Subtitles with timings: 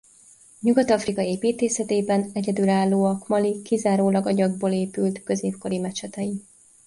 [0.61, 6.41] Nyugat-Afrika építészetében egyedülállóak Mali kizárólag agyagból épült középkori mecsetei.